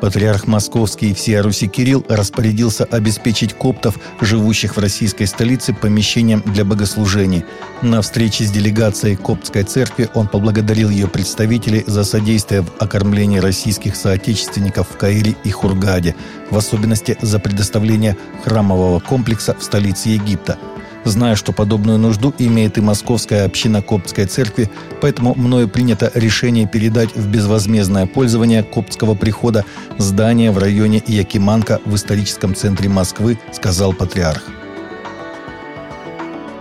Патриарх 0.00 0.46
Московский 0.46 1.10
и 1.10 1.14
всея 1.14 1.42
Руси 1.42 1.68
Кирилл 1.68 2.04
распорядился 2.08 2.84
обеспечить 2.84 3.52
коптов, 3.52 3.96
живущих 4.20 4.76
в 4.76 4.80
российской 4.80 5.26
столице, 5.26 5.74
помещением 5.74 6.42
для 6.46 6.64
богослужений. 6.64 7.44
На 7.82 8.02
встрече 8.02 8.44
с 8.44 8.50
делегацией 8.50 9.16
Коптской 9.16 9.64
церкви 9.64 10.08
он 10.14 10.28
поблагодарил 10.28 10.90
ее 10.90 11.08
представителей 11.08 11.84
за 11.86 12.04
содействие 12.04 12.62
в 12.62 12.70
окормлении 12.78 13.38
российских 13.38 13.96
соотечественников 13.96 14.88
в 14.88 14.96
Каире 14.96 15.34
и 15.44 15.50
Хургаде, 15.50 16.14
в 16.50 16.56
особенности 16.56 17.16
за 17.20 17.38
предоставление 17.38 18.16
храмового 18.44 19.00
комплекса 19.00 19.54
в 19.54 19.62
столице 19.62 20.10
Египта– 20.10 20.58
Зная, 21.04 21.36
что 21.36 21.52
подобную 21.52 21.98
нужду 21.98 22.34
имеет 22.38 22.78
и 22.78 22.80
Московская 22.80 23.44
община 23.44 23.82
Коптской 23.82 24.26
церкви, 24.26 24.70
поэтому 25.00 25.34
мною 25.34 25.68
принято 25.68 26.10
решение 26.14 26.66
передать 26.66 27.14
в 27.14 27.28
безвозмездное 27.28 28.06
пользование 28.06 28.62
Коптского 28.62 29.14
прихода 29.14 29.64
здание 29.96 30.50
в 30.50 30.58
районе 30.58 31.02
Якиманка 31.06 31.80
в 31.84 31.94
историческом 31.94 32.54
центре 32.54 32.88
Москвы, 32.88 33.38
сказал 33.52 33.92
патриарх. 33.92 34.57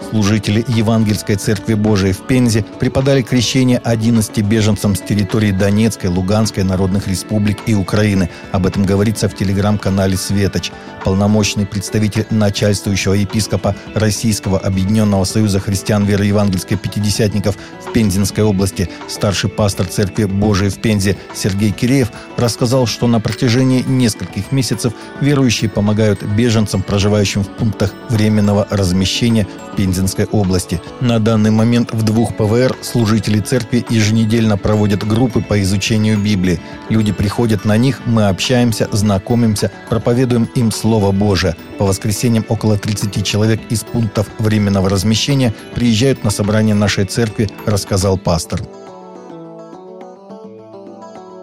Служители 0.10 0.64
Евангельской 0.70 1.36
Церкви 1.36 1.74
Божией 1.74 2.14
в 2.14 2.22
Пензе 2.22 2.64
преподали 2.80 3.22
крещение 3.22 3.78
11 3.84 4.42
беженцам 4.42 4.96
с 4.96 5.02
территории 5.02 5.52
Донецкой, 5.52 6.10
Луганской 6.10 6.64
народных 6.64 7.10
республик 7.10 7.58
и 7.66 7.76
Украины. 7.76 8.30
Об 8.54 8.66
этом 8.66 8.86
говорится 8.86 9.28
в 9.28 9.36
телеграм-канале 9.36 10.16
«Светоч». 10.16 10.72
Полномочный 11.04 11.66
представитель 11.66 12.26
начальствующего 12.30 13.14
епископа 13.14 13.76
Российского 13.96 14.60
Объединенного 14.60 15.26
Союза 15.26 15.60
Христиан 15.60 16.06
Веры 16.06 16.26
Евангельской 16.26 16.78
Пятидесятников 16.78 17.58
в 17.86 17.92
Пензенской 17.92 18.44
области, 18.44 18.90
старший 19.08 19.50
пастор 19.50 19.88
Церкви 19.88 20.26
Божией 20.26 20.70
в 20.70 20.80
Пензе 20.80 21.18
Сергей 21.34 21.72
Киреев 21.72 22.12
рассказал, 22.38 22.88
что 22.88 23.08
на 23.08 23.20
протяжении 23.20 23.84
нескольких 23.88 24.52
месяцев 24.52 24.94
верующие 25.22 25.70
помогают 25.70 26.24
беженцам, 26.24 26.82
проживающим 26.82 27.44
в 27.44 27.48
пунктах 27.48 27.94
временного 28.10 28.68
размещения 28.70 29.48
в 29.72 29.76
Пензе 29.76 29.97
Пензенской 29.98 30.26
области. 30.26 30.80
На 31.02 31.20
данный 31.20 31.50
момент 31.50 31.92
в 31.92 32.04
двух 32.04 32.36
ПВР 32.36 32.76
служители 32.82 33.40
церкви 33.40 33.84
еженедельно 33.90 34.56
проводят 34.56 35.06
группы 35.06 35.42
по 35.42 35.60
изучению 35.64 36.20
Библии. 36.20 36.60
Люди 36.90 37.12
приходят 37.12 37.66
на 37.66 37.78
них, 37.78 38.02
мы 38.06 38.28
общаемся, 38.28 38.88
знакомимся, 38.92 39.72
проповедуем 39.90 40.48
им 40.54 40.72
Слово 40.72 41.12
Божие. 41.12 41.56
По 41.80 41.86
воскресеньям 41.86 42.46
около 42.48 42.78
30 42.78 43.26
человек 43.26 43.60
из 43.72 43.84
пунктов 43.84 44.28
временного 44.38 44.88
размещения 44.88 45.54
приезжают 45.74 46.24
на 46.24 46.30
собрание 46.30 46.76
нашей 46.76 47.06
церкви, 47.06 47.50
рассказал 47.66 48.20
пастор. 48.20 48.62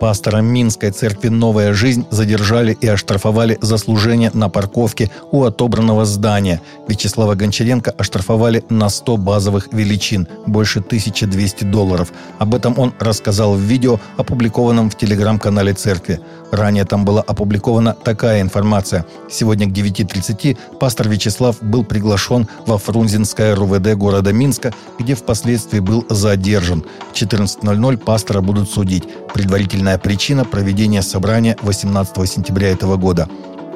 Пастора 0.05 0.43
Минской 0.43 0.91
церкви 0.91 1.29
«Новая 1.29 1.73
жизнь» 1.73 2.05
задержали 2.11 2.77
и 2.79 2.87
оштрафовали 2.87 3.57
за 3.63 3.79
служение 3.79 4.31
на 4.35 4.51
парковке 4.51 5.11
у 5.31 5.45
отобранного 5.45 6.05
здания. 6.05 6.61
Вячеслава 6.87 7.35
Гончаренко 7.35 7.91
оштрафовали 7.91 8.63
на 8.69 8.91
100 8.91 9.17
базовых 9.17 9.73
величин, 9.73 10.29
больше 10.47 10.81
1200 10.81 11.65
долларов. 11.65 12.13
Об 12.39 12.55
этом 12.55 12.79
он 12.79 12.93
рассказал 13.01 13.55
в 13.55 13.61
видео, 13.61 13.99
опубликованном 14.19 14.91
в 14.91 14.95
телеграм-канале 14.95 15.73
церкви. 15.73 16.21
Ранее 16.53 16.85
там 16.85 17.07
была 17.07 17.23
опубликована 17.23 17.95
такая 17.95 18.43
информация. 18.43 19.07
Сегодня 19.31 19.67
к 19.67 19.71
9.30 19.71 20.59
пастор 20.79 21.09
Вячеслав 21.09 21.57
был 21.63 21.83
приглашен 21.83 22.47
во 22.67 22.77
Фрунзенское 22.77 23.57
РУВД 23.57 23.95
города 23.95 24.35
Минска, 24.35 24.75
где 24.99 25.15
впоследствии 25.15 25.81
был 25.81 26.05
задержан. 26.11 26.85
В 27.11 27.17
14.00 27.17 27.97
пастора 27.97 28.43
будут 28.43 28.71
судить. 28.71 29.05
Предварительная 29.33 29.94
Основная 29.95 30.17
причина 30.17 30.45
проведения 30.45 31.03
собрания 31.03 31.57
18 31.63 32.29
сентября 32.29 32.69
этого 32.71 32.97
года. 32.97 33.29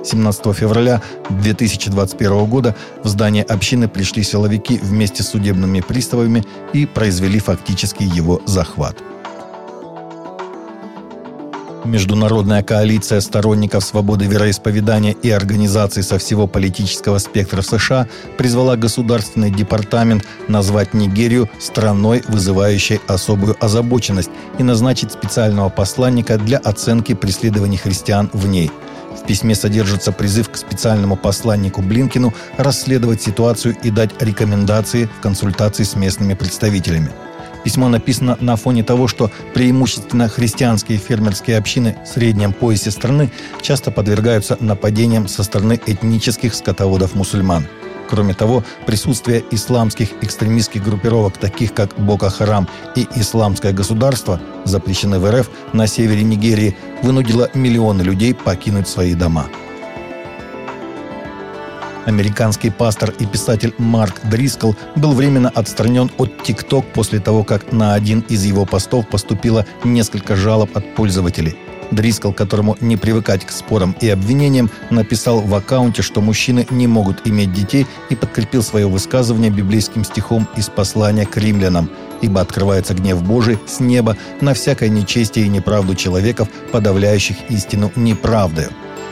17 0.05 0.53
февраля 0.53 1.01
2021 1.31 2.47
года 2.47 2.75
в 3.05 3.09
здание 3.09 3.45
общины 3.45 3.89
пришли 3.89 4.25
силовики 4.25 4.79
вместе 4.83 5.23
с 5.23 5.29
судебными 5.29 5.81
приставами 5.81 6.45
и 6.73 6.87
произвели 6.87 7.39
фактически 7.39 8.03
его 8.03 8.43
захват. 8.47 8.97
Международная 11.89 12.63
коалиция 12.63 13.21
сторонников 13.21 13.83
свободы 13.83 14.27
вероисповедания 14.27 15.13
и 15.13 15.31
организаций 15.31 16.03
со 16.03 16.19
всего 16.19 16.47
политического 16.47 17.19
спектра 17.19 17.63
США 17.63 18.07
призвала 18.37 18.77
Государственный 18.77 19.51
департамент 19.51 20.25
назвать 20.49 20.95
Нигерию 20.95 21.51
страной, 21.59 22.23
вызывающей 22.29 23.01
особую 23.09 23.57
озабоченность, 23.65 24.31
и 24.59 24.63
назначить 24.63 25.13
специального 25.13 25.71
посланника 25.71 26.39
для 26.39 26.59
оценки 26.59 27.15
преследований 27.15 27.79
христиан 27.79 28.31
в 28.33 28.47
ней– 28.47 28.71
в 29.19 29.27
письме 29.27 29.55
содержится 29.55 30.13
призыв 30.13 30.51
к 30.51 30.57
специальному 30.57 31.17
посланнику 31.17 31.83
Блинкину 31.83 32.33
расследовать 32.57 33.23
ситуацию 33.23 33.77
и 33.83 33.91
дать 33.91 34.11
рекомендации 34.23 35.09
в 35.19 35.21
консультации 35.21 35.83
с 35.83 35.97
местными 35.97 36.35
представителями. 36.35 37.11
Письмо 37.69 37.91
написано 37.91 38.39
на 38.41 38.57
фоне 38.57 38.83
того, 38.83 39.09
что 39.09 39.31
преимущественно 39.53 40.27
христианские 40.31 40.97
фермерские 40.97 41.59
общины 41.59 41.99
в 42.03 42.09
среднем 42.09 42.55
поясе 42.55 42.91
страны 42.91 43.31
часто 43.61 43.91
подвергаются 43.91 44.57
нападениям 44.59 45.29
со 45.29 45.43
стороны 45.43 45.79
этнических 45.85 46.55
скотоводов-мусульман. 46.55 47.67
Кроме 48.09 48.33
того, 48.33 48.65
присутствие 48.87 49.45
исламских 49.51 50.09
экстремистских 50.23 50.83
группировок, 50.83 51.37
таких 51.37 51.75
как 51.75 51.95
Бока-Харам 51.99 52.67
и 52.97 53.07
Исламское 53.17 53.75
государство, 53.75 54.41
запрещены 54.65 55.19
в 55.19 55.31
РФ 55.31 55.51
на 55.75 55.87
севере 55.87 56.23
Нигерии, 56.23 56.75
вынудило 57.03 57.51
миллионы 57.53 58.01
людей 58.01 58.33
покинуть 58.33 58.89
свои 58.89 59.13
дома. 59.13 59.45
Американский 62.09 62.71
пастор 62.71 63.13
и 63.19 63.27
писатель 63.27 63.75
Марк 63.77 64.23
Дрискл 64.25 64.73
был 64.97 65.13
временно 65.13 65.51
отстранен 65.51 66.11
от 66.17 66.31
TikTok 66.41 66.87
после 66.95 67.21
того, 67.21 67.45
как 67.45 67.71
на 67.71 67.93
один 67.93 68.21
из 68.31 68.47
его 68.47 68.65
постов 68.65 69.07
поступило 69.07 69.67
несколько 69.85 70.35
жалоб 70.35 70.75
от 70.75 70.95
пользователей. 70.95 71.59
Дрискл, 71.91 72.33
которому 72.33 72.79
не 72.81 72.97
привыкать 72.97 73.45
к 73.45 73.51
спорам 73.51 73.95
и 74.01 74.09
обвинениям, 74.09 74.71
написал 74.89 75.43
в 75.43 75.55
аккаунте, 75.55 76.01
что 76.01 76.23
мужчины 76.23 76.67
не 76.71 76.87
могут 76.87 77.27
иметь 77.27 77.53
детей 77.53 77.87
и 78.09 78.15
подкрепил 78.15 78.63
свое 78.63 78.89
высказывание 78.89 79.51
библейским 79.51 80.03
стихом 80.03 80.49
из 80.57 80.71
послания 80.71 81.27
к 81.27 81.37
римлянам 81.37 81.91
«Ибо 82.23 82.41
открывается 82.41 82.95
гнев 82.95 83.23
Божий 83.23 83.59
с 83.67 83.81
неба 83.81 84.17
на 84.41 84.55
всякое 84.55 84.89
нечестие 84.89 85.45
и 85.45 85.51
неправду 85.51 85.95
человеков, 85.95 86.49
подавляющих 86.73 87.37
истину 87.51 87.93
неправдою». 87.97 88.71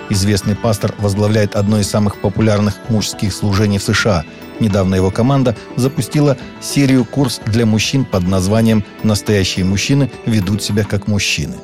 Известный 0.09 0.55
пастор 0.55 0.95
возглавляет 0.99 1.57
одно 1.57 1.81
из 1.81 1.89
самых 1.89 2.21
популярных 2.21 2.75
мужских 2.89 3.33
служений 3.33 3.79
в 3.79 3.83
США. 3.83 4.25
Недавно 4.61 4.95
его 4.95 5.11
команда 5.11 5.57
запустила 5.77 6.37
серию 6.61 7.05
курс 7.05 7.41
для 7.47 7.67
мужчин 7.67 8.05
под 8.05 8.27
названием 8.27 8.85
«Настоящие 9.03 9.65
мужчины 9.65 10.11
ведут 10.25 10.63
себя 10.63 10.85
как 10.85 11.09
мужчины». 11.09 11.57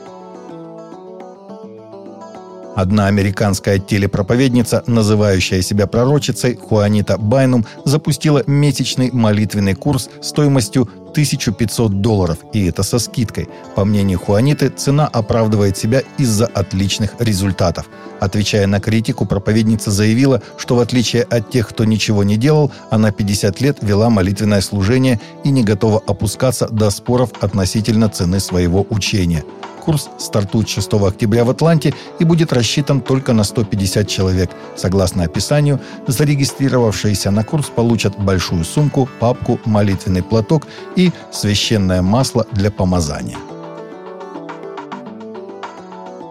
Одна 2.75 3.07
американская 3.07 3.79
телепроповедница, 3.79 4.83
называющая 4.87 5.61
себя 5.61 5.87
пророчицей, 5.87 6.57
Хуанита 6.57 7.19
Байнум, 7.19 7.67
запустила 7.85 8.43
месячный 8.47 9.11
молитвенный 9.13 9.75
курс 9.75 10.09
стоимостью 10.23 10.89
1500 11.13 12.01
долларов, 12.01 12.39
и 12.53 12.67
это 12.67 12.83
со 12.83 12.99
скидкой. 12.99 13.49
По 13.75 13.85
мнению 13.85 14.19
Хуаниты, 14.19 14.69
цена 14.69 15.07
оправдывает 15.07 15.77
себя 15.77 16.03
из-за 16.19 16.47
отличных 16.47 17.15
результатов. 17.19 17.87
Отвечая 18.21 18.67
на 18.67 18.81
критику, 18.81 19.27
проповедница 19.27 19.91
заявила, 19.91 20.43
что 20.57 20.77
в 20.77 20.81
отличие 20.81 21.23
от 21.23 21.51
тех, 21.51 21.69
кто 21.69 21.85
ничего 21.85 22.25
не 22.25 22.37
делал, 22.37 22.73
она 22.91 23.13
50 23.13 23.61
лет 23.61 23.79
вела 23.83 24.11
молитвенное 24.11 24.61
служение 24.61 25.21
и 25.45 25.51
не 25.51 25.63
готова 25.63 26.03
опускаться 26.07 26.69
до 26.69 26.91
споров 26.91 27.31
относительно 27.41 28.09
цены 28.09 28.41
своего 28.41 28.87
учения. 28.91 29.45
Курс 29.85 30.11
стартует 30.17 30.69
6 30.69 30.93
октября 30.95 31.45
в 31.45 31.51
Атланте 31.51 31.93
и 32.21 32.25
будет 32.25 32.53
рассчитан 32.53 33.01
только 33.01 33.33
на 33.33 33.43
150 33.43 34.07
человек. 34.07 34.51
Согласно 34.77 35.25
описанию, 35.25 35.81
зарегистрировавшиеся 36.07 37.33
на 37.33 37.43
курс 37.43 37.67
получат 37.67 38.17
большую 38.17 38.65
сумку, 38.65 39.09
папку, 39.19 39.59
молитвенный 39.65 40.23
платок 40.23 40.69
и 41.03 41.13
священное 41.33 42.03
масло 42.03 42.47
для 42.53 42.71
помазания. 42.71 43.39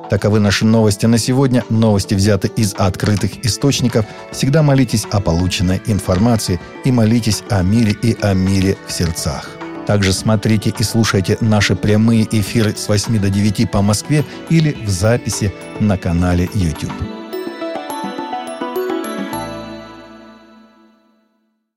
Таковы 0.09 0.39
наши 0.39 0.65
новости 0.65 1.05
на 1.05 1.17
сегодня. 1.17 1.63
Новости 1.69 2.15
взяты 2.15 2.49
из 2.57 2.73
открытых 2.77 3.45
источников. 3.45 4.05
Всегда 4.31 4.61
молитесь 4.61 5.05
о 5.09 5.21
полученной 5.21 5.81
информации 5.85 6.59
и 6.83 6.91
молитесь 6.91 7.43
о 7.49 7.63
мире 7.63 7.95
и 8.01 8.17
о 8.21 8.33
мире 8.33 8.77
в 8.87 8.91
сердцах. 8.91 9.49
Также 9.87 10.13
смотрите 10.13 10.73
и 10.77 10.83
слушайте 10.83 11.37
наши 11.41 11.75
прямые 11.75 12.27
эфиры 12.29 12.75
с 12.75 12.89
8 12.89 13.19
до 13.19 13.29
9 13.29 13.71
по 13.71 13.81
Москве 13.81 14.25
или 14.49 14.73
в 14.85 14.89
записи 14.89 15.53
на 15.79 15.97
канале 15.97 16.49
YouTube. 16.53 17.20